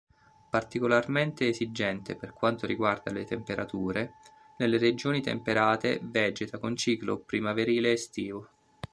[0.49, 4.13] Particolarmente esigente per quanto riguarda le temperature,
[4.57, 8.49] nelle regioni temperate vegeta con ciclo primaverile-estivo.